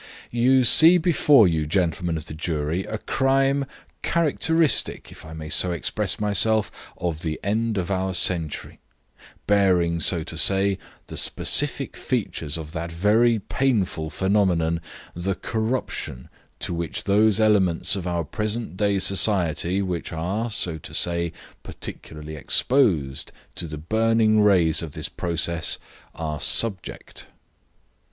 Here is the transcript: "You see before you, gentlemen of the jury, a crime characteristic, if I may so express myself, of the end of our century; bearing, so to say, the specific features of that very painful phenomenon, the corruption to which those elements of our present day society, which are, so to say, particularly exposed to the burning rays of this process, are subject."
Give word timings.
"You 0.31 0.63
see 0.63 0.97
before 0.97 1.47
you, 1.47 1.67
gentlemen 1.67 2.17
of 2.17 2.25
the 2.25 2.33
jury, 2.33 2.85
a 2.85 2.97
crime 2.97 3.65
characteristic, 4.01 5.11
if 5.11 5.23
I 5.23 5.33
may 5.33 5.47
so 5.49 5.71
express 5.71 6.19
myself, 6.19 6.71
of 6.97 7.21
the 7.21 7.39
end 7.43 7.77
of 7.77 7.91
our 7.91 8.15
century; 8.15 8.79
bearing, 9.45 9.99
so 9.99 10.23
to 10.23 10.39
say, 10.39 10.79
the 11.05 11.17
specific 11.17 11.95
features 11.95 12.57
of 12.57 12.71
that 12.71 12.91
very 12.91 13.37
painful 13.37 14.09
phenomenon, 14.09 14.81
the 15.13 15.35
corruption 15.35 16.29
to 16.61 16.73
which 16.73 17.03
those 17.03 17.39
elements 17.39 17.95
of 17.95 18.07
our 18.07 18.23
present 18.23 18.75
day 18.77 18.97
society, 18.97 19.83
which 19.83 20.11
are, 20.11 20.49
so 20.49 20.79
to 20.79 20.95
say, 20.95 21.31
particularly 21.61 22.35
exposed 22.35 23.31
to 23.53 23.67
the 23.67 23.77
burning 23.77 24.41
rays 24.41 24.81
of 24.81 24.93
this 24.93 25.09
process, 25.09 25.77
are 26.15 26.39
subject." 26.41 27.27